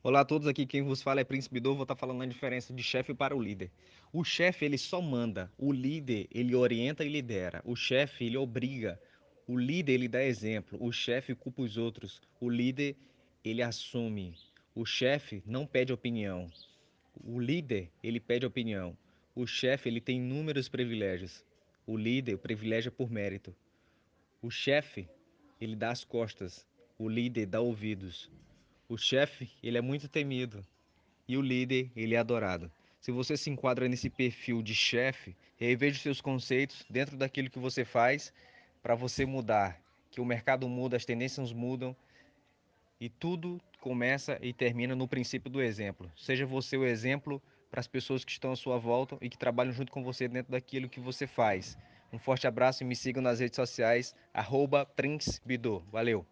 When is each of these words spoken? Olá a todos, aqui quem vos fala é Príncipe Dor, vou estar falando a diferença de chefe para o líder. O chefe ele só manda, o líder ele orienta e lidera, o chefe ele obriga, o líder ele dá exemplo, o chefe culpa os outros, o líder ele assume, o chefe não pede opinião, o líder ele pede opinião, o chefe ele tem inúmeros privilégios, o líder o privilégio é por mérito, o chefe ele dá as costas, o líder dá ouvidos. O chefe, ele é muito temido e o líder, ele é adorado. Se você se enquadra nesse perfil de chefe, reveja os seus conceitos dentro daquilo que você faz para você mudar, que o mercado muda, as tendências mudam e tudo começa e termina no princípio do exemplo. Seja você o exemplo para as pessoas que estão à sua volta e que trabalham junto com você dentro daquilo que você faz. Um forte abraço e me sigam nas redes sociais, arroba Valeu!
Olá 0.00 0.20
a 0.20 0.24
todos, 0.24 0.46
aqui 0.46 0.64
quem 0.64 0.80
vos 0.80 1.02
fala 1.02 1.22
é 1.22 1.24
Príncipe 1.24 1.58
Dor, 1.58 1.74
vou 1.74 1.82
estar 1.82 1.96
falando 1.96 2.22
a 2.22 2.26
diferença 2.26 2.72
de 2.72 2.84
chefe 2.84 3.12
para 3.12 3.34
o 3.34 3.42
líder. 3.42 3.68
O 4.12 4.22
chefe 4.22 4.64
ele 4.64 4.78
só 4.78 5.02
manda, 5.02 5.50
o 5.58 5.72
líder 5.72 6.28
ele 6.30 6.54
orienta 6.54 7.04
e 7.04 7.08
lidera, 7.08 7.60
o 7.64 7.74
chefe 7.74 8.24
ele 8.24 8.36
obriga, 8.36 8.98
o 9.44 9.58
líder 9.58 9.94
ele 9.94 10.06
dá 10.06 10.22
exemplo, 10.22 10.78
o 10.80 10.92
chefe 10.92 11.34
culpa 11.34 11.62
os 11.62 11.76
outros, 11.76 12.22
o 12.40 12.48
líder 12.48 12.96
ele 13.44 13.60
assume, 13.60 14.36
o 14.72 14.86
chefe 14.86 15.42
não 15.44 15.66
pede 15.66 15.92
opinião, 15.92 16.48
o 17.24 17.40
líder 17.40 17.90
ele 18.00 18.20
pede 18.20 18.46
opinião, 18.46 18.96
o 19.34 19.48
chefe 19.48 19.88
ele 19.88 20.00
tem 20.00 20.18
inúmeros 20.18 20.68
privilégios, 20.68 21.44
o 21.84 21.96
líder 21.96 22.34
o 22.34 22.38
privilégio 22.38 22.90
é 22.90 22.92
por 22.92 23.10
mérito, 23.10 23.52
o 24.40 24.48
chefe 24.48 25.08
ele 25.60 25.74
dá 25.74 25.90
as 25.90 26.04
costas, 26.04 26.64
o 26.96 27.08
líder 27.08 27.46
dá 27.46 27.60
ouvidos. 27.60 28.30
O 28.90 28.96
chefe, 28.96 29.50
ele 29.62 29.76
é 29.76 29.82
muito 29.82 30.08
temido 30.08 30.64
e 31.28 31.36
o 31.36 31.42
líder, 31.42 31.90
ele 31.94 32.14
é 32.14 32.18
adorado. 32.18 32.72
Se 32.98 33.12
você 33.12 33.36
se 33.36 33.50
enquadra 33.50 33.86
nesse 33.86 34.08
perfil 34.08 34.62
de 34.62 34.74
chefe, 34.74 35.36
reveja 35.58 35.96
os 35.96 36.02
seus 36.02 36.20
conceitos 36.22 36.86
dentro 36.88 37.14
daquilo 37.14 37.50
que 37.50 37.58
você 37.58 37.84
faz 37.84 38.32
para 38.82 38.94
você 38.94 39.26
mudar, 39.26 39.78
que 40.10 40.22
o 40.22 40.24
mercado 40.24 40.66
muda, 40.70 40.96
as 40.96 41.04
tendências 41.04 41.52
mudam 41.52 41.94
e 42.98 43.10
tudo 43.10 43.60
começa 43.78 44.38
e 44.40 44.54
termina 44.54 44.96
no 44.96 45.06
princípio 45.06 45.50
do 45.50 45.60
exemplo. 45.60 46.10
Seja 46.16 46.46
você 46.46 46.78
o 46.78 46.86
exemplo 46.86 47.42
para 47.70 47.80
as 47.80 47.86
pessoas 47.86 48.24
que 48.24 48.32
estão 48.32 48.52
à 48.52 48.56
sua 48.56 48.78
volta 48.78 49.18
e 49.20 49.28
que 49.28 49.36
trabalham 49.36 49.70
junto 49.70 49.92
com 49.92 50.02
você 50.02 50.26
dentro 50.26 50.50
daquilo 50.52 50.88
que 50.88 50.98
você 50.98 51.26
faz. 51.26 51.76
Um 52.10 52.18
forte 52.18 52.46
abraço 52.46 52.82
e 52.82 52.86
me 52.86 52.96
sigam 52.96 53.22
nas 53.22 53.38
redes 53.38 53.56
sociais, 53.56 54.14
arroba 54.32 54.88
Valeu! 55.92 56.26